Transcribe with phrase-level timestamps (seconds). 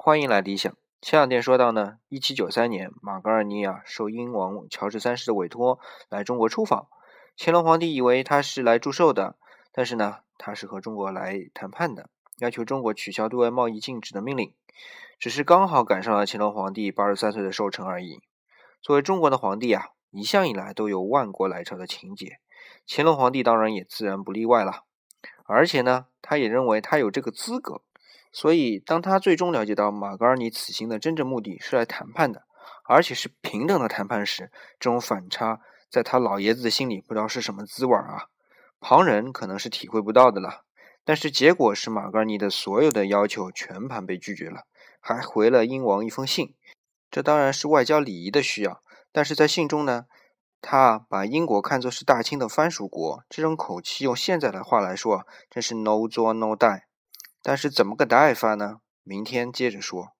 [0.00, 0.72] 欢迎来理想。
[1.02, 6.86] 前两天说到呢，一七九三年，马格尔尼啊受英王乔治三世的委托来中国出访。
[7.36, 9.34] 乾隆皇帝以为他是来祝寿的，
[9.72, 12.08] 但是呢，他是和中国来谈判的，
[12.38, 14.54] 要求中国取消对外贸易禁止的命令。
[15.18, 18.22] 只是刚好赶上了乾隆皇帝八十三岁的寿辰而已。
[18.80, 22.38] 作为中国的皇帝啊，一向以来都有万国来朝的情节，
[22.86, 24.84] 乾隆皇帝当然也自然不例外了。
[25.44, 27.82] 而且呢，他也认为他有这个资格。
[28.32, 32.44] 所以，当他最终了解到马格尔尼此行的真正目的是来谈判的，
[32.84, 35.60] 而且是平等的谈判时，这种反差
[35.90, 38.26] 在他老爷子的心里不知道是什么滋味啊！
[38.80, 40.64] 旁人可能是体会不到的了。
[41.04, 44.64] 但是结果是，马格尔尼的所有的要求全盘被拒绝了，
[45.00, 46.54] 还回了英王一封信。
[47.10, 50.04] 这当然是外交礼仪的需要，但是在信中呢，
[50.60, 56.82] 他把英国看作是大清的藩属国，这种口气用现在的话来说，真是 no 作 no die。
[57.42, 58.80] 但是怎么个打法呢？
[59.02, 60.12] 明天接着说。